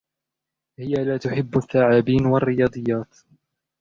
[0.79, 3.17] هي لا تحب الثعابين و الرياضيات.